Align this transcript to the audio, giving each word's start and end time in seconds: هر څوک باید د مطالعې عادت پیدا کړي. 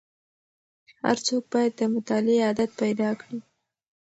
هر 1.03 1.17
څوک 1.27 1.43
باید 1.53 1.73
د 1.77 1.81
مطالعې 1.93 2.39
عادت 2.47 2.71
پیدا 2.81 3.09
کړي. 3.21 3.39